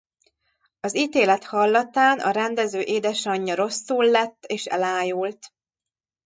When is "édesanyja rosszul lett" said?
2.79-4.45